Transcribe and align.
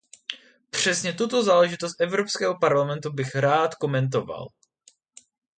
Přesně 0.69 1.13
tuto 1.13 1.43
záležitost 1.43 2.01
Evropského 2.01 2.57
parlamentu 2.59 3.13
bych 3.13 3.35
rád 3.35 3.75
komentoval. 3.75 4.47